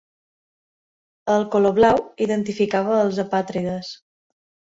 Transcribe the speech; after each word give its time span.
El 1.33 1.45
color 1.55 1.75
blau 1.81 2.01
identificava 2.27 2.97
els 3.05 3.23
apàtrides. 3.27 3.93